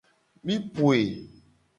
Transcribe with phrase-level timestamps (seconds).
[0.45, 1.03] Mi poe.